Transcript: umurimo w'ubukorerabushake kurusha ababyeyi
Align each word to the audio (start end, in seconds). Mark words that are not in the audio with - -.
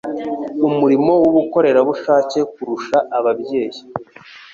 umurimo 0.67 1.11
w'ubukorerabushake 1.21 2.39
kurusha 2.53 2.97
ababyeyi 3.17 3.79